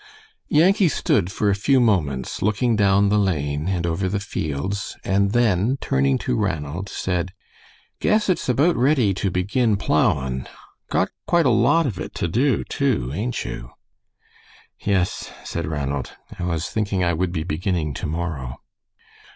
[0.49, 5.29] Yankee stood for a few moments looking down the lane and over the fields, and
[5.31, 7.33] then, turning to Ranald, said,
[7.99, 10.47] "Guess it's about ready to begin plowin'.
[10.89, 13.73] Got quite a lot of it to do, too, ain't you?"
[14.79, 18.59] "Yes," said Ranald, "I was thinking I would be beginning to morrow."